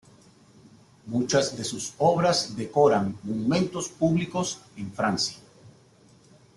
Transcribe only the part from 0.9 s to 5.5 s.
Muchas de sus obras decoran monumentos públicos en Francia.